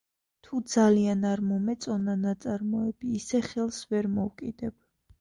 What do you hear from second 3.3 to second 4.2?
ხელს ვერ